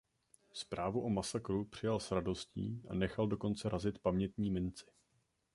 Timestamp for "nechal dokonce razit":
2.93-3.99